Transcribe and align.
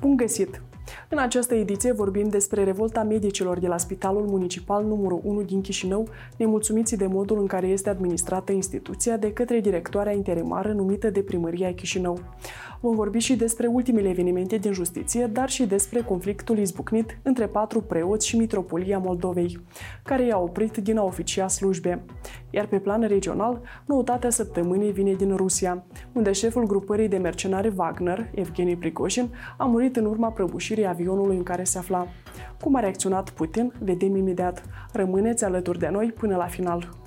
Bun 0.00 0.16
găsit! 0.16 0.62
În 1.08 1.18
această 1.18 1.54
ediție 1.54 1.92
vorbim 1.92 2.28
despre 2.28 2.64
revolta 2.64 3.02
medicilor 3.02 3.58
de 3.58 3.66
la 3.66 3.78
Spitalul 3.78 4.26
Municipal 4.26 4.84
numărul 4.84 5.20
1 5.24 5.42
din 5.42 5.60
Chișinău, 5.60 6.08
nemulțumiții 6.36 6.96
de 6.96 7.06
modul 7.06 7.38
în 7.40 7.46
care 7.46 7.66
este 7.66 7.88
administrată 7.88 8.52
instituția 8.52 9.16
de 9.16 9.32
către 9.32 9.60
directoarea 9.60 10.12
interimară 10.12 10.72
numită 10.72 11.10
de 11.10 11.20
Primăria 11.20 11.74
Chișinău. 11.74 12.18
Vom 12.80 12.94
vorbi 12.94 13.18
și 13.18 13.36
despre 13.36 13.66
ultimele 13.66 14.08
evenimente 14.08 14.56
din 14.56 14.72
justiție, 14.72 15.26
dar 15.26 15.48
și 15.48 15.66
despre 15.66 16.00
conflictul 16.00 16.58
izbucnit 16.58 17.18
între 17.22 17.46
patru 17.46 17.80
preoți 17.80 18.26
și 18.26 18.36
Mitropolia 18.36 18.98
Moldovei, 18.98 19.60
care 20.02 20.24
i-a 20.24 20.38
oprit 20.38 20.76
din 20.76 20.98
a 20.98 21.02
oficia 21.02 21.48
slujbe. 21.48 22.02
Iar 22.50 22.66
pe 22.66 22.78
plan 22.78 23.00
regional, 23.00 23.60
noutatea 23.86 24.30
săptămânii 24.30 24.92
vine 24.92 25.12
din 25.12 25.36
Rusia, 25.36 25.84
unde 26.12 26.32
șeful 26.32 26.66
grupării 26.66 27.08
de 27.08 27.16
mercenari 27.16 27.72
Wagner, 27.76 28.30
Evgeni 28.34 28.76
Prigojin, 28.76 29.28
a 29.58 29.64
murit 29.64 29.96
în 29.96 30.04
urma 30.04 30.28
prăbușirii 30.30 30.79
avionului 30.86 31.36
în 31.36 31.42
care 31.42 31.64
se 31.64 31.78
afla. 31.78 32.06
Cum 32.60 32.74
a 32.74 32.80
reacționat 32.80 33.30
Putin, 33.30 33.72
vedem 33.78 34.16
imediat. 34.16 34.62
Rămâneți 34.92 35.44
alături 35.44 35.78
de 35.78 35.88
noi 35.88 36.12
până 36.12 36.36
la 36.36 36.46
final. 36.46 36.99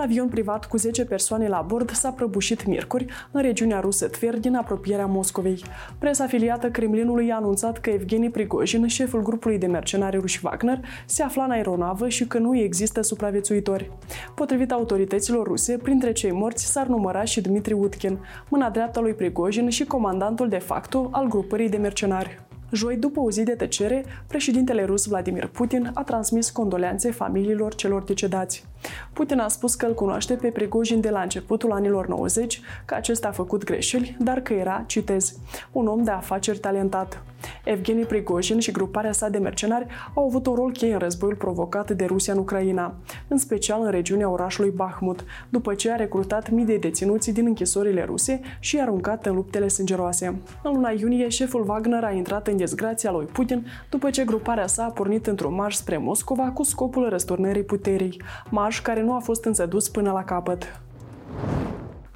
Un 0.00 0.06
avion 0.06 0.28
privat 0.28 0.64
cu 0.64 0.76
10 0.76 1.04
persoane 1.04 1.48
la 1.48 1.64
bord 1.66 1.90
s-a 1.90 2.10
prăbușit 2.10 2.66
miercuri 2.66 3.06
în 3.30 3.42
regiunea 3.42 3.80
rusă 3.80 4.08
Tver 4.08 4.38
din 4.38 4.54
apropierea 4.54 5.06
Moscovei. 5.06 5.64
Presa 5.98 6.24
afiliată 6.24 6.70
Kremlinului 6.70 7.32
a 7.32 7.36
anunțat 7.36 7.78
că 7.78 7.90
Evgeni 7.90 8.30
Prigojin, 8.30 8.86
șeful 8.86 9.22
grupului 9.22 9.58
de 9.58 9.66
mercenari 9.66 10.16
ruși 10.16 10.40
Wagner, 10.44 10.80
se 11.06 11.22
afla 11.22 11.44
în 11.44 11.50
aeronavă 11.50 12.08
și 12.08 12.26
că 12.26 12.38
nu 12.38 12.56
există 12.56 13.00
supraviețuitori. 13.00 13.90
Potrivit 14.34 14.72
autorităților 14.72 15.46
ruse, 15.46 15.76
printre 15.76 16.12
cei 16.12 16.32
morți 16.32 16.66
s-ar 16.66 16.86
număra 16.86 17.24
și 17.24 17.40
Dmitri 17.40 17.72
Utkin, 17.72 18.18
mâna 18.48 18.70
dreaptă 18.70 19.00
lui 19.00 19.14
Prigojin 19.14 19.68
și 19.68 19.84
comandantul 19.84 20.48
de 20.48 20.58
facto 20.58 21.08
al 21.12 21.28
grupării 21.28 21.68
de 21.68 21.76
mercenari. 21.76 22.49
Joi, 22.72 22.96
după 22.96 23.20
o 23.20 23.30
zi 23.30 23.42
de 23.42 23.54
tăcere, 23.54 24.04
președintele 24.26 24.84
rus 24.84 25.06
Vladimir 25.06 25.46
Putin 25.46 25.90
a 25.94 26.02
transmis 26.02 26.50
condoleanțe 26.50 27.10
familiilor 27.10 27.74
celor 27.74 28.02
decedați. 28.02 28.64
Putin 29.12 29.38
a 29.38 29.48
spus 29.48 29.74
că 29.74 29.86
îl 29.86 29.94
cunoaște 29.94 30.34
pe 30.34 30.48
Prigojin 30.48 31.00
de 31.00 31.10
la 31.10 31.22
începutul 31.22 31.72
anilor 31.72 32.08
90, 32.08 32.60
că 32.84 32.94
acesta 32.94 33.28
a 33.28 33.32
făcut 33.32 33.64
greșeli, 33.64 34.16
dar 34.20 34.40
că 34.40 34.52
era, 34.52 34.84
citez, 34.86 35.34
un 35.72 35.86
om 35.86 36.02
de 36.02 36.10
afaceri 36.10 36.58
talentat. 36.58 37.22
Evgeni 37.64 38.04
Prigojin 38.04 38.58
și 38.58 38.70
gruparea 38.70 39.12
sa 39.12 39.28
de 39.28 39.38
mercenari 39.38 39.86
au 40.14 40.24
avut 40.24 40.46
un 40.46 40.54
rol 40.54 40.72
cheie 40.72 40.92
în 40.92 40.98
războiul 40.98 41.36
provocat 41.36 41.90
de 41.90 42.04
Rusia 42.04 42.32
în 42.32 42.38
Ucraina, 42.38 42.94
în 43.28 43.36
special 43.38 43.82
în 43.82 43.90
regiunea 43.90 44.28
orașului 44.28 44.70
Bahmut, 44.70 45.24
după 45.48 45.74
ce 45.74 45.90
a 45.90 45.96
recrutat 45.96 46.50
mii 46.50 46.64
de 46.64 46.76
deținuți 46.76 47.30
din 47.30 47.46
închisorile 47.46 48.04
ruse 48.04 48.40
și 48.58 48.76
i-a 48.76 48.82
aruncat 48.82 49.26
în 49.26 49.34
luptele 49.34 49.68
sângeroase. 49.68 50.26
În 50.62 50.72
luna 50.72 50.90
iunie, 50.90 51.28
șeful 51.28 51.68
Wagner 51.68 52.04
a 52.04 52.10
intrat 52.10 52.46
în 52.46 52.56
dezgrația 52.56 53.10
lui 53.10 53.24
Putin 53.24 53.66
după 53.90 54.10
ce 54.10 54.24
gruparea 54.24 54.66
sa 54.66 54.84
a 54.84 54.90
pornit 54.90 55.26
într-un 55.26 55.54
marș 55.54 55.74
spre 55.74 55.96
Moscova 55.96 56.50
cu 56.50 56.62
scopul 56.62 57.08
răsturnării 57.08 57.62
puterii, 57.62 58.22
marș 58.48 58.80
care 58.80 59.02
nu 59.02 59.14
a 59.14 59.18
fost 59.18 59.44
însă 59.44 59.66
dus 59.66 59.88
până 59.88 60.12
la 60.12 60.24
capăt. 60.24 60.80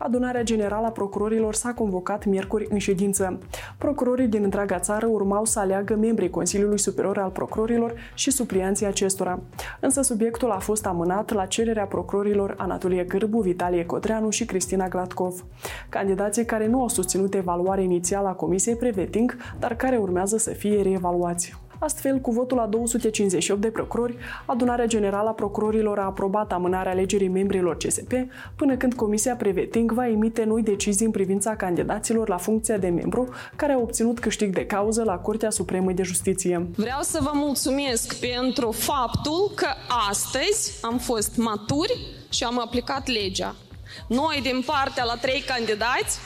Adunarea 0.06 0.42
Generală 0.42 0.86
a 0.86 0.90
Procurorilor 0.90 1.54
s-a 1.54 1.72
convocat 1.72 2.24
miercuri 2.24 2.66
în 2.70 2.78
ședință. 2.78 3.38
Procurorii 3.78 4.26
din 4.26 4.42
întreaga 4.42 4.78
țară 4.78 5.06
urmau 5.06 5.44
să 5.44 5.58
aleagă 5.58 5.94
membrii 5.94 6.30
Consiliului 6.30 6.78
Superior 6.78 7.18
al 7.18 7.30
Procurorilor 7.30 7.94
și 8.14 8.30
suplianții 8.30 8.86
acestora. 8.86 9.40
Însă 9.80 10.02
subiectul 10.02 10.50
a 10.50 10.58
fost 10.58 10.86
amânat 10.86 11.32
la 11.32 11.46
cererea 11.46 11.84
procurorilor 11.84 12.54
Anatolie 12.58 13.04
Gârbu, 13.04 13.40
Vitalie 13.40 13.86
Codreanu 13.86 14.30
și 14.30 14.44
Cristina 14.44 14.88
Gladkov. 14.88 15.44
Candidații 15.88 16.44
care 16.44 16.66
nu 16.66 16.80
au 16.80 16.88
susținut 16.88 17.34
evaluarea 17.34 17.84
inițială 17.84 18.28
a 18.28 18.32
Comisiei 18.32 18.76
Preveting, 18.76 19.36
dar 19.58 19.76
care 19.76 19.96
urmează 19.96 20.36
să 20.36 20.50
fie 20.50 20.82
reevaluați. 20.82 21.63
Astfel, 21.84 22.18
cu 22.18 22.30
votul 22.30 22.56
la 22.56 22.66
258 22.66 23.60
de 23.60 23.68
procurori, 23.68 24.16
adunarea 24.46 24.86
generală 24.86 25.28
a 25.28 25.32
procurorilor 25.32 25.98
a 25.98 26.04
aprobat 26.04 26.52
amânarea 26.52 26.92
alegerii 26.92 27.28
membrilor 27.28 27.76
CSP 27.76 28.12
până 28.56 28.76
când 28.76 28.94
Comisia 28.94 29.36
Preveting 29.36 29.92
va 29.92 30.08
emite 30.08 30.44
noi 30.44 30.62
decizii 30.62 31.06
în 31.06 31.12
privința 31.12 31.56
candidaților 31.56 32.28
la 32.28 32.36
funcția 32.36 32.76
de 32.76 32.88
membru 32.88 33.28
care 33.56 33.72
au 33.72 33.82
obținut 33.82 34.18
câștig 34.18 34.54
de 34.54 34.66
cauză 34.66 35.02
la 35.02 35.14
Curtea 35.14 35.50
Supremă 35.50 35.92
de 35.92 36.02
Justiție. 36.02 36.66
Vreau 36.76 37.02
să 37.02 37.18
vă 37.22 37.30
mulțumesc 37.34 38.14
pentru 38.20 38.70
faptul 38.70 39.52
că 39.54 39.68
astăzi 40.08 40.78
am 40.82 40.98
fost 40.98 41.36
maturi 41.36 41.98
și 42.28 42.44
am 42.44 42.60
aplicat 42.60 43.08
legea. 43.08 43.54
Noi, 44.08 44.40
din 44.42 44.62
partea 44.66 45.04
la 45.04 45.16
trei 45.20 45.40
candidați, 45.40 46.18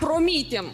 promitem 0.00 0.64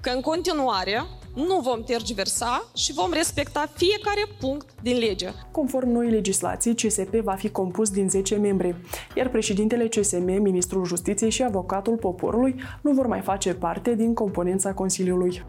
că 0.00 0.10
în 0.10 0.20
continuare 0.20 1.04
nu 1.36 1.60
vom 1.60 1.82
tergiversa 1.82 2.68
și 2.74 2.92
vom 2.92 3.12
respecta 3.12 3.70
fiecare 3.74 4.26
punct 4.40 4.66
din 4.82 4.98
lege. 4.98 5.28
Conform 5.50 5.88
noi 5.88 6.10
legislații, 6.10 6.74
CSP 6.74 7.14
va 7.14 7.34
fi 7.34 7.50
compus 7.50 7.90
din 7.90 8.08
10 8.08 8.36
membri, 8.36 8.74
iar 9.16 9.28
președintele 9.28 9.88
CSM, 9.88 10.24
ministrul 10.24 10.84
Justiției 10.84 11.30
și 11.30 11.42
avocatul 11.42 11.96
poporului 11.96 12.54
nu 12.80 12.92
vor 12.92 13.06
mai 13.06 13.20
face 13.20 13.54
parte 13.54 13.94
din 13.94 14.14
componența 14.14 14.72
Consiliului. 14.72 15.42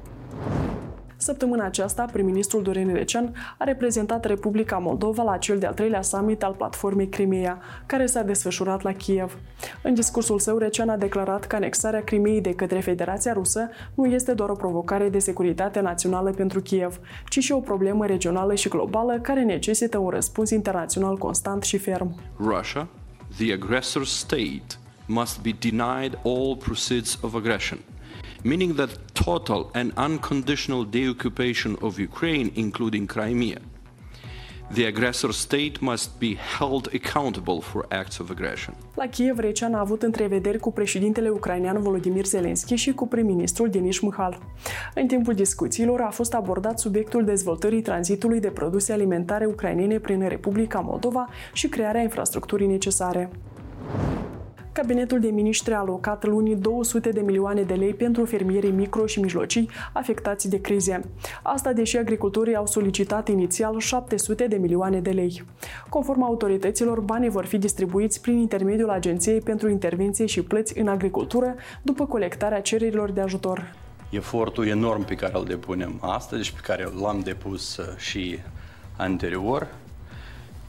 Săptămâna 1.17 1.65
aceasta, 1.65 2.05
prim-ministrul 2.11 2.63
Dorin 2.63 2.93
Recean 2.93 3.33
a 3.57 3.63
reprezentat 3.63 4.25
Republica 4.25 4.77
Moldova 4.77 5.23
la 5.23 5.37
cel 5.37 5.59
de-al 5.59 5.73
treilea 5.73 6.01
summit 6.01 6.43
al 6.43 6.53
platformei 6.53 7.09
Crimea, 7.09 7.61
care 7.85 8.05
s-a 8.05 8.21
desfășurat 8.21 8.81
la 8.81 8.91
Kiev. 8.91 9.37
În 9.81 9.93
discursul 9.93 10.39
său, 10.39 10.57
Recean 10.57 10.89
a 10.89 10.97
declarat 10.97 11.45
că 11.45 11.55
anexarea 11.55 12.03
Crimeei 12.03 12.41
de 12.41 12.53
către 12.53 12.79
Federația 12.79 13.33
Rusă 13.33 13.69
nu 13.93 14.05
este 14.05 14.33
doar 14.33 14.49
o 14.49 14.53
provocare 14.53 15.09
de 15.09 15.19
securitate 15.19 15.79
națională 15.79 16.31
pentru 16.31 16.61
Kiev, 16.61 16.99
ci 17.29 17.39
și 17.39 17.51
o 17.51 17.59
problemă 17.59 18.05
regională 18.05 18.55
și 18.55 18.69
globală 18.69 19.19
care 19.21 19.43
necesită 19.43 19.97
un 19.97 20.09
răspuns 20.09 20.49
internațional 20.49 21.17
constant 21.17 21.63
și 21.63 21.77
ferm. 21.77 22.19
Russia, 22.37 22.87
the 23.37 23.53
aggressor 23.53 24.05
state, 24.05 24.65
must 25.05 25.41
be 25.41 25.55
denied 25.59 26.19
all 26.23 26.55
proceeds 26.55 27.19
of 27.21 27.35
aggression– 27.35 27.79
meaning 28.43 28.75
the 28.75 28.87
total 29.27 29.69
and 29.73 29.91
unconditional 29.97 30.85
deoccupation 30.89 31.75
of 31.81 31.97
Ukraine, 31.99 32.49
including 32.53 33.05
Crimea. 33.05 33.59
The 34.73 34.85
aggressor 34.85 35.31
state 35.31 35.81
must 35.81 36.19
be 36.19 36.35
held 36.57 36.89
accountable 36.93 37.61
for 37.61 37.85
acts 37.89 38.19
of 38.19 38.29
aggression. 38.29 38.75
La 38.95 39.05
Kiev, 39.05 39.39
Recean 39.39 39.73
a 39.73 39.79
avut 39.79 40.01
întrevederi 40.03 40.59
cu 40.59 40.71
președintele 40.71 41.29
ucrainean 41.29 41.81
Volodymyr 41.81 42.25
Zelensky 42.25 42.75
și 42.75 42.93
cu 42.93 43.07
prim-ministrul 43.07 43.69
Denis 43.69 43.99
Mihal. 43.99 44.39
În 44.95 45.07
timpul 45.07 45.33
discuțiilor 45.33 46.01
a 46.01 46.09
fost 46.09 46.33
abordat 46.33 46.79
subiectul 46.79 47.25
dezvoltării 47.25 47.81
tranzitului 47.81 48.39
de 48.39 48.49
produse 48.49 48.93
alimentare 48.93 49.45
ucrainene 49.45 49.99
prin 49.99 50.27
Republica 50.27 50.79
Moldova 50.79 51.29
și 51.53 51.67
crearea 51.67 52.01
infrastructurii 52.01 52.67
necesare. 52.67 53.29
Cabinetul 54.77 55.19
de 55.19 55.27
miniștri 55.27 55.73
a 55.73 55.77
alocat 55.77 56.25
luni 56.25 56.55
200 56.55 57.09
de 57.09 57.21
milioane 57.21 57.61
de 57.61 57.73
lei 57.73 57.93
pentru 57.93 58.25
fermierii 58.25 58.71
micro 58.71 59.05
și 59.05 59.19
mijlocii 59.19 59.69
afectați 59.93 60.49
de 60.49 60.61
crize. 60.61 61.01
Asta 61.43 61.73
deși 61.73 61.97
agricultorii 61.97 62.55
au 62.55 62.65
solicitat 62.65 63.27
inițial 63.27 63.79
700 63.79 64.47
de 64.47 64.55
milioane 64.55 64.99
de 64.99 65.09
lei. 65.09 65.43
Conform 65.89 66.23
autorităților, 66.23 66.99
banii 66.99 67.29
vor 67.29 67.45
fi 67.45 67.57
distribuiți 67.57 68.21
prin 68.21 68.37
intermediul 68.37 68.89
Agenției 68.89 69.41
pentru 69.41 69.69
Intervenție 69.69 70.25
și 70.25 70.41
Plăți 70.41 70.79
în 70.79 70.87
Agricultură 70.87 71.55
după 71.81 72.05
colectarea 72.05 72.61
cererilor 72.61 73.11
de 73.11 73.21
ajutor. 73.21 73.73
Efortul 74.09 74.67
enorm 74.67 75.05
pe 75.05 75.15
care 75.15 75.33
îl 75.35 75.45
depunem 75.45 75.97
astăzi 76.01 76.43
și 76.43 76.53
pe 76.53 76.61
care 76.63 76.89
l-am 77.01 77.19
depus 77.23 77.77
uh, 77.77 77.97
și 77.97 78.39
anterior 78.97 79.67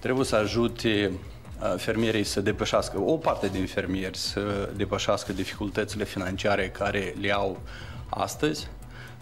trebuie 0.01 0.25
să 0.25 0.37
ajute 0.37 1.11
Uh, 1.11 1.38
fermierii 1.77 2.25
să 2.25 2.41
depășească, 2.41 3.01
o 3.01 3.17
parte 3.17 3.49
din 3.49 3.67
fermieri 3.67 4.17
să 4.17 4.71
depășească 4.77 5.33
dificultățile 5.33 6.05
financiare 6.05 6.69
care 6.69 7.15
le 7.21 7.32
au 7.32 7.61
astăzi 8.09 8.69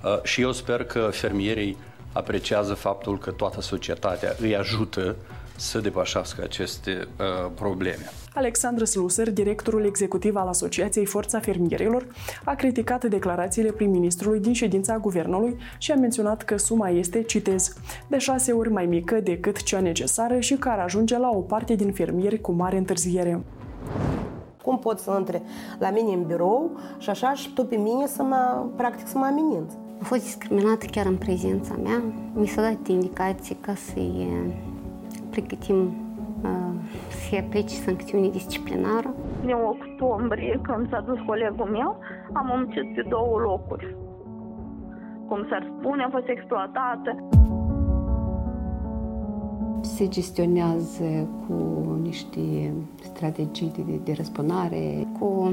uh, 0.02 0.22
și 0.22 0.40
eu 0.40 0.52
sper 0.52 0.84
că 0.84 1.08
fermierii 1.12 1.76
apreciază 2.12 2.74
faptul 2.74 3.18
că 3.18 3.30
toată 3.30 3.60
societatea 3.60 4.34
îi 4.40 4.56
ajută 4.56 5.16
să 5.56 5.78
depășească 5.78 6.42
aceste 6.42 7.08
uh, 7.18 7.50
probleme. 7.54 8.10
Alexandru 8.34 8.84
Sluser, 8.84 9.30
directorul 9.30 9.84
executiv 9.84 10.36
al 10.36 10.48
Asociației 10.48 11.04
Forța 11.04 11.40
Fermierilor, 11.40 12.06
a 12.44 12.54
criticat 12.54 13.04
declarațiile 13.04 13.70
prim-ministrului 13.70 14.40
din 14.40 14.52
ședința 14.52 14.98
guvernului 14.98 15.56
și 15.78 15.92
a 15.92 15.94
menționat 15.94 16.42
că 16.42 16.56
suma 16.56 16.88
este, 16.88 17.22
citez, 17.22 17.72
de 18.06 18.18
șase 18.18 18.52
ori 18.52 18.70
mai 18.70 18.86
mică 18.86 19.20
decât 19.20 19.62
cea 19.62 19.80
necesară 19.80 20.40
și 20.40 20.54
care 20.54 20.80
ajunge 20.80 21.18
la 21.18 21.30
o 21.30 21.40
parte 21.40 21.74
din 21.74 21.92
fermieri 21.92 22.40
cu 22.40 22.52
mare 22.52 22.76
întârziere. 22.76 23.44
Cum 24.62 24.78
pot 24.78 24.98
să 24.98 25.14
intre 25.18 25.42
la 25.78 25.90
mine 25.90 26.12
în 26.12 26.22
birou 26.26 26.70
și 26.98 27.10
așa 27.10 27.32
și 27.34 27.52
tu 27.52 27.64
pe 27.64 27.76
mine 27.76 28.06
să 28.06 28.22
mă, 28.22 28.66
practic, 28.76 29.06
să 29.06 29.18
mă 29.18 29.24
ameninți? 29.24 29.76
A 30.00 30.04
fost 30.04 30.22
discriminată 30.22 30.86
chiar 30.90 31.06
în 31.06 31.16
prezența 31.16 31.74
mea. 31.82 32.02
Mi 32.32 32.46
s-a 32.46 32.62
dat 32.62 32.86
indicații 32.86 33.56
ca 33.60 33.74
să-i 33.74 34.28
pregătim 35.36 35.94
să 37.08 37.16
fie 37.28 37.38
aplice 37.38 37.74
sancțiuni 37.74 38.30
disciplinară. 38.30 39.14
în 39.42 39.52
octombrie, 39.52 40.60
când 40.62 40.88
s-a 40.90 41.00
dus 41.00 41.18
colegul 41.26 41.64
meu, 41.64 41.98
am 42.32 42.46
muncit 42.46 42.94
pe 42.94 43.04
două 43.08 43.38
locuri. 43.38 43.96
Cum 45.28 45.46
s-ar 45.48 45.72
spune, 45.78 46.02
a 46.02 46.08
fost 46.10 46.28
exploatată. 46.28 47.28
Se 49.80 50.08
gestionează 50.08 51.28
cu 51.46 51.54
niște 52.02 52.72
strategii 53.02 53.72
de, 53.76 54.00
de 54.04 54.12
răspundare. 54.12 55.06
Cu 55.18 55.52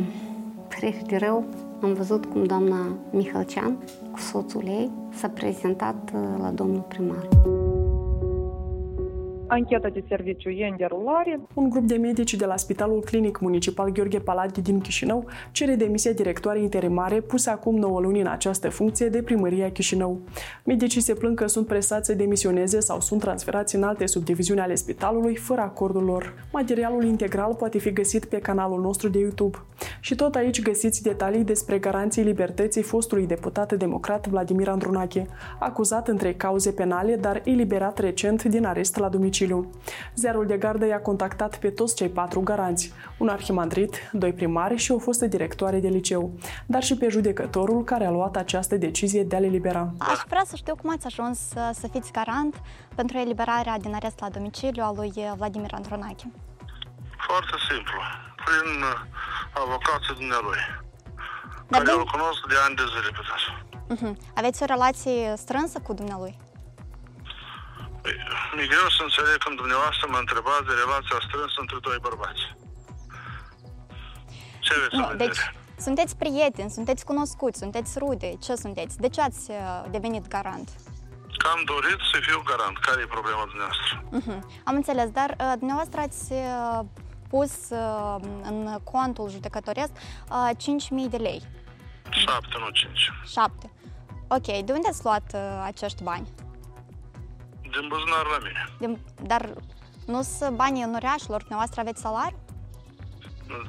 părere 0.68 1.02
de 1.08 1.18
rău, 1.18 1.44
am 1.82 1.94
văzut 1.94 2.26
cum 2.26 2.44
doamna 2.44 2.98
Mihalcean, 3.12 3.78
cu 4.12 4.20
soțul 4.20 4.64
ei, 4.66 4.92
s-a 5.10 5.28
prezentat 5.28 6.12
uh, 6.14 6.22
la 6.40 6.50
domnul 6.50 6.86
primar. 6.88 7.28
Ancheta 9.54 9.90
de 9.90 10.04
serviciu 10.08 10.50
e 10.50 10.68
în 10.68 10.76
derulare. 10.78 11.40
Un 11.54 11.70
grup 11.70 11.84
de 11.84 11.96
medici 11.96 12.34
de 12.34 12.46
la 12.46 12.58
Spitalul 12.58 13.02
Clinic 13.06 13.40
Municipal 13.40 13.92
Gheorghe 13.92 14.20
Paladi 14.20 14.62
din 14.62 14.80
Chișinău 14.80 15.26
cere 15.52 15.76
demisia 15.76 16.12
directoarei 16.12 16.62
interimare 16.62 17.22
pusă 17.22 17.50
acum 17.50 17.76
9 17.76 18.00
luni 18.00 18.20
în 18.20 18.28
această 18.28 18.70
funcție 18.70 19.10
de 19.10 19.22
primăria 19.22 19.72
Chișinău. 19.72 20.20
Medicii 20.64 21.02
se 21.02 21.14
plâng 21.14 21.38
că 21.38 21.48
sunt 21.48 21.68
presați 21.68 22.06
să 22.06 22.14
demisioneze 22.14 22.80
sau 22.80 23.00
sunt 23.00 23.20
transferați 23.20 23.76
în 23.76 23.84
alte 23.84 24.06
subdiviziuni 24.06 24.60
ale 24.60 24.76
spitalului 24.76 25.36
fără 25.36 25.62
acordul 25.62 26.04
lor. 26.04 26.34
Materialul 26.52 27.04
integral 27.04 27.54
poate 27.54 27.78
fi 27.78 27.92
găsit 27.92 28.26
pe 28.26 28.38
canalul 28.38 28.82
nostru 28.82 29.10
de 29.10 29.20
YouTube. 29.20 29.58
Și 30.00 30.16
tot 30.16 30.36
aici 30.36 30.62
găsiți 30.62 31.04
detalii 31.04 31.44
despre 31.44 31.78
garanții 31.78 32.24
libertății 32.24 32.82
fostului 32.82 33.28
deputat 33.28 33.74
democrat 33.74 34.28
Vladimir 34.28 34.70
Andrunache, 34.70 35.28
acuzat 35.60 36.08
în 36.08 36.18
trei 36.18 36.36
cauze 36.36 36.72
penale, 36.72 37.16
dar 37.16 37.42
eliberat 37.44 38.00
recent 38.00 38.44
din 38.44 38.66
arest 38.66 38.98
la 38.98 39.10
domiciliu 39.10 39.42
domiciliu. 39.46 39.82
Zerul 40.16 40.46
de 40.46 40.58
gardă 40.58 40.86
i-a 40.86 41.02
contactat 41.02 41.58
pe 41.58 41.70
toți 41.70 41.96
cei 41.96 42.10
patru 42.10 42.40
garanți, 42.40 42.94
un 43.18 43.28
arhimandrit, 43.28 44.10
doi 44.12 44.34
primari 44.34 44.76
și 44.76 44.92
o 44.92 45.00
fostă 45.00 45.26
directoare 45.26 45.80
de 45.80 45.88
liceu, 45.88 46.32
dar 46.66 46.84
și 46.84 46.98
pe 46.98 47.08
judecătorul 47.10 47.84
care 47.84 48.06
a 48.06 48.12
luat 48.12 48.36
această 48.36 48.76
decizie 48.76 49.24
de 49.24 49.36
a 49.36 49.40
le 49.40 49.48
libera. 49.48 49.94
Aș 49.98 50.20
vrea 50.28 50.44
să 50.46 50.56
știu 50.56 50.76
cum 50.76 50.90
ați 50.90 51.06
ajuns 51.06 51.40
să 51.80 51.88
fiți 51.92 52.12
garant 52.12 52.62
pentru 52.96 53.18
eliberarea 53.18 53.78
din 53.78 53.94
arest 53.94 54.20
la 54.20 54.30
domiciliu 54.30 54.84
a 54.84 54.94
lui 54.96 55.12
Vladimir 55.38 55.74
Andronache. 55.74 56.32
Foarte 57.28 57.56
simplu, 57.70 58.00
prin 58.46 58.70
uh, 58.82 59.62
avocatul 59.64 60.16
dumnealui, 60.20 60.62
Dar 61.68 61.82
care 61.82 61.84
de... 61.84 61.92
îl 61.92 62.06
cunosc 62.14 62.42
de 62.52 62.58
ani 62.66 62.76
de 62.76 62.86
zile 62.94 63.10
pe 63.18 63.22
Uh-huh. 63.94 64.14
Aveți 64.36 64.64
o 64.64 64.66
relație 64.66 65.34
strânsă 65.36 65.80
cu 65.80 65.94
dumnealui? 65.94 66.38
Păi, 68.04 68.16
mi-e 68.56 68.68
greu 68.74 68.88
să 68.98 69.02
înțeleg 69.08 69.38
când 69.46 69.56
dumneavoastră 69.64 70.06
mă 70.14 70.20
întrebați 70.26 70.66
de 70.70 70.76
relația 70.84 71.18
strânsă 71.28 71.58
între 71.64 71.78
doi 71.88 71.98
bărbați. 72.08 72.44
Ce 74.66 74.72
aveți 74.78 74.96
nu, 74.96 75.06
Deci, 75.24 75.42
sunteți 75.86 76.14
prieteni, 76.24 76.76
sunteți 76.78 77.06
cunoscuți, 77.10 77.60
sunteți 77.64 77.92
rude. 78.04 78.30
Ce 78.46 78.54
sunteți? 78.56 78.94
De 79.04 79.10
ce 79.16 79.22
ați 79.22 79.44
uh, 79.52 79.58
devenit 79.96 80.26
garant? 80.28 80.68
Că 81.42 81.48
am 81.56 81.62
dorit 81.74 82.00
să 82.12 82.18
fiu 82.28 82.40
garant. 82.52 82.78
Care 82.78 83.02
e 83.02 83.16
problema 83.18 83.44
dumneavoastră? 83.52 83.94
Uh-huh. 84.18 84.40
Am 84.70 84.76
înțeles, 84.76 85.10
dar 85.20 85.30
uh, 85.30 85.54
dumneavoastră 85.58 86.00
ați 86.00 86.32
uh, 86.32 86.80
pus 87.30 87.54
uh, 87.70 88.16
în 88.44 88.78
contul 88.84 89.30
judecătoresc 89.30 89.92
uh, 89.96 90.50
5.000 91.06 91.10
de 91.10 91.18
lei. 91.18 91.42
7, 92.10 92.48
nu 92.60 92.70
5. 92.70 93.12
7. 93.32 93.72
Ok, 94.28 94.46
de 94.66 94.72
unde 94.72 94.88
ați 94.88 95.04
luat 95.04 95.32
uh, 95.34 95.64
acești 95.66 96.04
bani? 96.04 96.28
Din 97.76 97.86
buzunar 97.92 98.26
la 98.36 98.40
mine. 98.46 98.62
Din, 98.84 98.92
dar 99.32 99.44
nu 100.14 100.22
sunt 100.22 100.56
banii 100.64 100.84
înuriașilor, 100.84 101.40
dumneavoastră 101.40 101.80
aveți 101.82 102.02
salariu? 102.02 102.40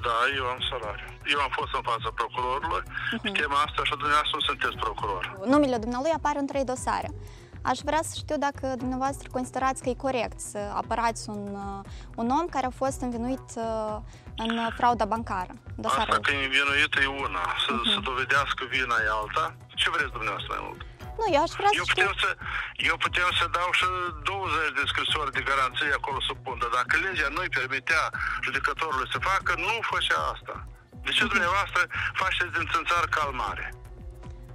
Da, 0.07 0.17
eu 0.39 0.45
am 0.55 0.61
salariu. 0.71 1.09
Eu 1.35 1.41
am 1.47 1.53
fost 1.59 1.73
în 1.79 1.85
fața 1.91 2.09
procurorului, 2.21 2.83
uh-huh. 2.87 3.33
tema 3.41 3.59
asta 3.67 3.81
și 3.89 3.95
dumneavoastră 4.03 4.35
nu 4.39 4.45
sunteți 4.51 4.77
procuror. 4.85 5.23
Numele 5.55 5.77
dumnealui 5.85 6.13
apare 6.19 6.39
în 6.39 6.47
trei 6.47 6.65
dosare. 6.65 7.09
Aș 7.71 7.79
vrea 7.89 8.03
să 8.03 8.15
știu 8.23 8.37
dacă 8.47 8.67
dumneavoastră 8.83 9.27
considerați 9.37 9.83
că 9.83 9.89
e 9.89 10.07
corect 10.09 10.39
să 10.41 10.61
apărați 10.83 11.23
un, 11.29 11.43
uh, 11.67 11.81
un 12.21 12.29
om 12.39 12.47
care 12.55 12.67
a 12.67 12.79
fost 12.83 13.01
învinuit 13.01 13.49
uh, 13.57 13.97
în 14.37 14.53
frauda 14.79 15.05
bancară. 15.05 15.55
Dosarul. 15.77 16.13
Asta 16.13 16.19
că 16.25 16.31
e 16.33 16.45
învinuit 16.45 16.93
e 17.05 17.07
una, 17.27 17.45
să, 17.65 17.73
uh-huh. 17.73 17.93
să 17.93 17.99
dovedească 18.11 18.63
vina 18.75 18.97
e 19.07 19.09
alta. 19.21 19.45
Ce 19.81 19.91
vreți 19.91 20.13
dumneavoastră 20.17 20.51
mai 20.57 20.65
mult? 20.69 20.81
Nu, 21.19 21.25
eu 21.37 21.43
aș 21.47 21.53
vrea 21.59 21.73
eu 21.81 21.85
să 21.85 21.93
putem 21.93 22.13
să, 22.23 22.31
eu 22.91 22.97
putem 23.07 23.29
să 23.39 23.45
dau 23.59 23.71
și 23.79 23.87
20 24.23 24.79
de 24.79 24.85
scrisori 24.91 25.35
de 25.37 25.43
garanție 25.51 25.99
acolo 25.99 26.19
să 26.29 26.33
pun, 26.45 26.57
dar 26.63 26.73
dacă 26.79 26.95
legea 27.05 27.29
nu-i 27.37 27.55
permitea 27.59 28.03
judecătorului 28.45 29.13
să 29.15 29.19
facă, 29.31 29.51
nu 29.67 29.75
făcea 29.93 30.21
asta. 30.35 30.55
De 31.07 31.11
ce 31.17 31.25
dumneavoastră 31.33 31.81
faceți 32.23 32.53
din 32.57 32.67
țânțar 32.73 33.05
calmare? 33.17 33.67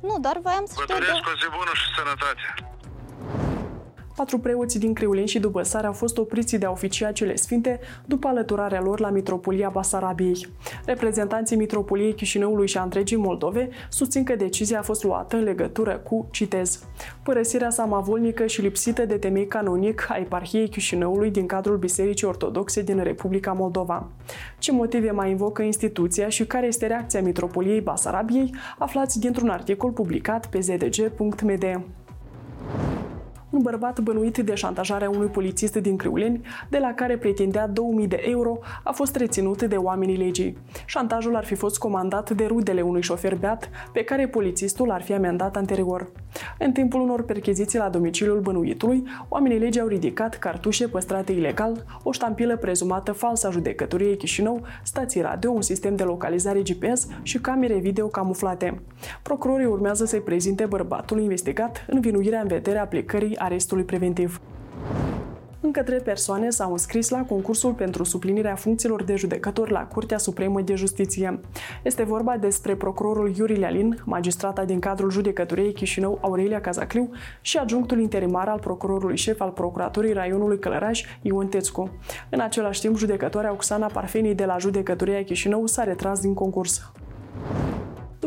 Nu, 0.07 0.15
dar 0.25 0.35
voiam 0.45 0.65
să 0.69 0.73
Vă 0.75 0.81
știu... 0.81 0.95
Vă 0.95 0.99
doresc 1.03 1.25
o 1.31 1.35
zi 1.41 1.47
bună 1.59 1.73
și 1.81 1.87
sănătate. 1.97 2.45
Patru 4.19 4.39
preoți 4.39 4.79
din 4.79 4.93
Criulin 4.93 5.25
și 5.25 5.39
Dubăsare 5.39 5.87
au 5.87 5.93
fost 5.93 6.17
opriți 6.17 6.57
de 6.57 6.65
a 6.65 6.71
oficia 6.71 7.11
cele 7.11 7.35
sfinte 7.35 7.79
după 8.05 8.27
alăturarea 8.27 8.81
lor 8.81 8.99
la 8.99 9.09
Mitropolia 9.09 9.69
Basarabiei. 9.69 10.47
Reprezentanții 10.85 11.57
Mitropoliei 11.57 12.13
Chișinăului 12.13 12.67
și 12.67 12.77
a 12.77 12.81
întregii 12.81 13.17
Moldove 13.17 13.69
susțin 13.89 14.23
că 14.23 14.35
decizia 14.35 14.79
a 14.79 14.81
fost 14.81 15.03
luată 15.03 15.35
în 15.35 15.43
legătură 15.43 15.97
cu, 15.97 16.27
citez, 16.31 16.83
părăsirea 17.23 17.69
samavolnică 17.69 18.45
și 18.45 18.61
lipsită 18.61 19.05
de 19.05 19.17
temei 19.17 19.47
canonic 19.47 20.05
a 20.09 20.17
eparhiei 20.17 20.69
Chișinăului 20.69 21.31
din 21.31 21.45
cadrul 21.45 21.77
Bisericii 21.77 22.27
Ortodoxe 22.27 22.81
din 22.81 23.03
Republica 23.03 23.51
Moldova. 23.51 24.07
Ce 24.57 24.71
motive 24.71 25.11
mai 25.11 25.29
invocă 25.29 25.61
instituția 25.61 26.29
și 26.29 26.45
care 26.45 26.67
este 26.67 26.87
reacția 26.87 27.21
Mitropoliei 27.21 27.81
Basarabiei, 27.81 28.55
aflați 28.77 29.19
dintr-un 29.19 29.49
articol 29.49 29.91
publicat 29.91 30.47
pe 30.47 30.59
zdg.md. 30.59 31.81
Un 33.49 33.61
bărbat 33.61 33.99
bănuit 33.99 34.37
de 34.37 34.55
șantajarea 34.55 35.09
unui 35.09 35.27
polițist 35.27 35.75
din 35.75 35.97
Criuleni, 35.97 36.41
de 36.69 36.77
la 36.77 36.93
care 36.93 37.17
pretindea 37.17 37.67
2000 37.67 38.07
de 38.07 38.21
euro, 38.25 38.59
a 38.83 38.91
fost 38.91 39.15
reținut 39.15 39.63
de 39.63 39.75
oamenii 39.75 40.17
legii. 40.17 40.57
Șantajul 40.85 41.35
ar 41.35 41.45
fi 41.45 41.55
fost 41.55 41.77
comandat 41.77 42.29
de 42.29 42.45
rudele 42.45 42.81
unui 42.81 43.01
șofer 43.01 43.35
beat, 43.35 43.69
pe 43.93 44.03
care 44.03 44.27
polițistul 44.27 44.91
ar 44.91 45.01
fi 45.01 45.13
amendat 45.13 45.55
anterior. 45.55 46.11
În 46.57 46.71
timpul 46.71 47.01
unor 47.01 47.23
percheziții 47.23 47.79
la 47.79 47.89
domiciliul 47.89 48.39
bănuitului, 48.39 49.03
oamenii 49.29 49.59
legii 49.59 49.81
au 49.81 49.87
ridicat 49.87 50.37
cartușe 50.37 50.87
păstrate 50.87 51.31
ilegal, 51.31 51.85
o 52.03 52.11
ștampilă 52.11 52.57
prezumată 52.57 53.11
falsă 53.11 53.47
a 53.47 53.51
judecătoriei 53.51 54.17
Chișinău, 54.17 54.61
stații 54.83 55.21
radio, 55.21 55.51
un 55.51 55.61
sistem 55.61 55.95
de 55.95 56.03
localizare 56.03 56.61
GPS 56.61 57.07
și 57.21 57.39
camere 57.39 57.77
video 57.77 58.07
camuflate. 58.07 58.81
Procurorii 59.21 59.65
urmează 59.65 60.05
să-i 60.05 60.21
prezinte 60.21 60.65
bărbatul 60.65 61.19
investigat 61.19 61.85
în 61.87 61.99
vinuirea 61.99 62.41
în 62.41 62.47
vederea 62.47 62.81
aplicării 62.81 63.37
arestului 63.37 63.83
preventiv. 63.83 64.41
Încă 65.61 65.83
trei 65.83 65.99
persoane 65.99 66.49
s-au 66.49 66.71
înscris 66.71 67.09
la 67.09 67.25
concursul 67.25 67.73
pentru 67.73 68.03
suplinirea 68.03 68.55
funcțiilor 68.55 69.03
de 69.03 69.15
judecător 69.15 69.69
la 69.69 69.85
Curtea 69.85 70.17
Supremă 70.17 70.61
de 70.61 70.75
Justiție. 70.75 71.39
Este 71.83 72.03
vorba 72.03 72.37
despre 72.37 72.75
procurorul 72.75 73.35
Iuri 73.37 73.57
Lealin, 73.57 74.01
magistrata 74.05 74.65
din 74.65 74.79
cadrul 74.79 75.11
judecătoriei 75.11 75.73
Chișinău 75.73 76.19
Aurelia 76.21 76.61
Cazacliu 76.61 77.09
și 77.41 77.57
adjunctul 77.57 77.99
interimar 77.99 78.47
al 78.47 78.59
procurorului 78.59 79.17
șef 79.17 79.41
al 79.41 79.49
Procuraturii 79.49 80.13
Raionului 80.13 80.59
Călăraș, 80.59 81.03
Ion 81.21 81.47
Tețcu. 81.47 81.89
În 82.29 82.39
același 82.39 82.81
timp, 82.81 82.97
judecătoarea 82.97 83.51
Oxana 83.51 83.87
Parfenii 83.87 84.35
de 84.35 84.45
la 84.45 84.57
judecătoria 84.57 85.23
Chișinău 85.23 85.65
s-a 85.65 85.83
retras 85.83 86.19
din 86.19 86.33
concurs. 86.33 86.91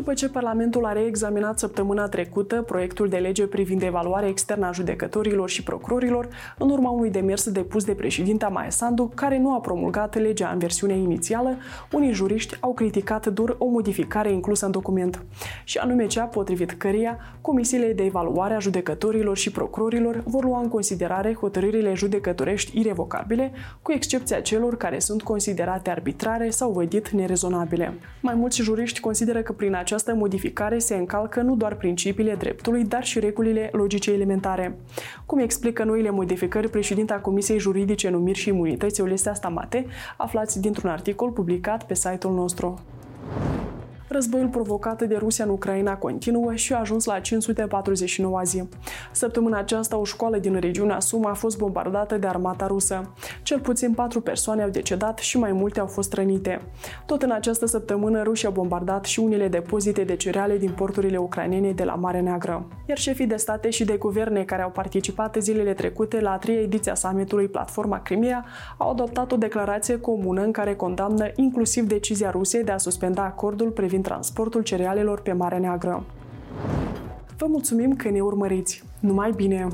După 0.03 0.15
ce 0.15 0.29
Parlamentul 0.29 0.85
a 0.85 0.91
reexaminat 0.91 1.59
săptămâna 1.59 2.07
trecută 2.07 2.61
proiectul 2.61 3.09
de 3.09 3.17
lege 3.17 3.47
privind 3.47 3.81
evaluarea 3.81 4.29
externă 4.29 4.65
a 4.65 4.71
judecătorilor 4.71 5.49
și 5.49 5.63
procurorilor, 5.63 6.27
în 6.57 6.69
urma 6.69 6.89
unui 6.89 7.09
demers 7.09 7.49
depus 7.49 7.83
de 7.83 7.93
președinta 7.93 8.47
Maia 8.47 8.69
Sandu, 8.69 9.11
care 9.15 9.39
nu 9.39 9.53
a 9.53 9.59
promulgat 9.59 10.15
legea 10.15 10.49
în 10.49 10.59
versiunea 10.59 10.95
inițială, 10.95 11.57
unii 11.91 12.13
juriști 12.13 12.57
au 12.59 12.73
criticat 12.73 13.27
dur 13.27 13.55
o 13.57 13.65
modificare 13.65 14.31
inclusă 14.31 14.65
în 14.65 14.71
document, 14.71 15.23
și 15.63 15.77
anume 15.77 16.07
cea 16.07 16.23
potrivit 16.23 16.71
căreia 16.71 17.17
comisiile 17.41 17.93
de 17.93 18.03
evaluare 18.03 18.53
a 18.53 18.59
judecătorilor 18.59 19.37
și 19.37 19.51
procurorilor 19.51 20.23
vor 20.25 20.43
lua 20.43 20.59
în 20.59 20.67
considerare 20.67 21.33
hotărârile 21.33 21.93
judecătorești 21.93 22.79
irevocabile, 22.79 23.51
cu 23.81 23.91
excepția 23.91 24.39
celor 24.39 24.77
care 24.77 24.99
sunt 24.99 25.21
considerate 25.21 25.89
arbitrare 25.89 26.49
sau 26.49 26.71
vădit 26.71 27.09
nerezonabile. 27.09 27.93
Mai 28.21 28.33
mulți 28.33 28.61
juriști 28.61 28.99
consideră 28.99 29.41
că 29.41 29.51
prin 29.51 29.75
această 29.75 29.91
modificare 30.13 30.77
se 30.77 30.95
încalcă 30.95 31.41
nu 31.41 31.55
doar 31.55 31.75
principiile 31.75 32.35
dreptului, 32.35 32.83
dar 32.83 33.03
și 33.03 33.19
regulile 33.19 33.69
logice 33.71 34.11
elementare. 34.11 34.77
Cum 35.25 35.39
explică 35.39 35.83
noile 35.83 36.09
modificări 36.09 36.69
președinta 36.69 37.15
Comisiei 37.15 37.59
Juridice 37.59 38.09
Numiri 38.09 38.39
și 38.39 38.49
Imunități 38.49 39.01
Olestea 39.01 39.33
Stamate, 39.33 39.85
aflați 40.17 40.61
dintr-un 40.61 40.89
articol 40.89 41.29
publicat 41.29 41.85
pe 41.85 41.93
site-ul 41.93 42.33
nostru. 42.33 42.79
Războiul 44.13 44.47
provocat 44.47 45.01
de 45.03 45.15
Rusia 45.15 45.45
în 45.45 45.49
Ucraina 45.49 45.95
continuă 45.95 46.53
și 46.53 46.73
a 46.73 46.79
ajuns 46.79 47.05
la 47.05 47.19
549 47.19 48.41
zi. 48.43 48.63
Săptămâna 49.11 49.57
aceasta, 49.57 49.97
o 49.97 50.03
școală 50.03 50.37
din 50.37 50.59
regiunea 50.59 50.99
Suma 50.99 51.29
a 51.29 51.33
fost 51.33 51.57
bombardată 51.57 52.17
de 52.17 52.27
armata 52.27 52.67
rusă. 52.67 53.13
Cel 53.43 53.59
puțin 53.59 53.93
patru 53.93 54.21
persoane 54.21 54.63
au 54.63 54.69
decedat 54.69 55.17
și 55.17 55.37
mai 55.37 55.51
multe 55.51 55.79
au 55.79 55.85
fost 55.85 56.13
rănite. 56.13 56.61
Tot 57.05 57.21
în 57.21 57.31
această 57.31 57.65
săptămână, 57.65 58.21
Rusia 58.23 58.49
a 58.49 58.51
bombardat 58.51 59.05
și 59.05 59.19
unele 59.19 59.47
depozite 59.47 60.03
de 60.03 60.15
cereale 60.15 60.57
din 60.57 60.71
porturile 60.71 61.17
ucrainene 61.17 61.71
de 61.71 61.83
la 61.83 61.95
Marea 61.95 62.21
Neagră. 62.21 62.67
Iar 62.85 62.97
șefii 62.97 63.27
de 63.27 63.35
state 63.35 63.69
și 63.69 63.85
de 63.85 63.97
guverne 63.97 64.43
care 64.43 64.61
au 64.61 64.69
participat 64.69 65.37
zilele 65.39 65.73
trecute 65.73 66.19
la 66.19 66.31
a 66.31 66.37
treia 66.37 66.61
ediție 66.61 66.91
a 66.91 66.95
summitului 66.95 67.47
Platforma 67.47 68.01
Crimea 68.01 68.45
au 68.77 68.89
adoptat 68.89 69.31
o 69.31 69.35
declarație 69.35 69.99
comună 69.99 70.41
în 70.41 70.51
care 70.51 70.75
condamnă 70.75 71.31
inclusiv 71.35 71.87
decizia 71.87 72.29
Rusiei 72.29 72.63
de 72.63 72.71
a 72.71 72.77
suspenda 72.77 73.23
acordul 73.23 73.69
privind 73.69 74.01
transportul 74.03 74.61
cerealelor 74.61 75.21
pe 75.21 75.33
Marea 75.33 75.59
Neagră. 75.59 76.03
Vă 77.37 77.45
mulțumim 77.49 77.95
că 77.95 78.09
ne 78.09 78.19
urmăriți! 78.19 78.83
Numai 78.99 79.31
bine! 79.35 79.67